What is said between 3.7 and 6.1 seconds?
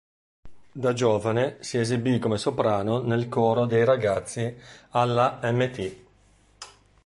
ragazzi alla Mt.